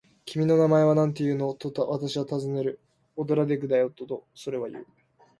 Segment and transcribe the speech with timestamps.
[0.25, 2.79] 「君の名前はなんていうの？」と、私たちはたずねる。
[3.17, 4.87] 「オドラデクだよ」と、それはいう。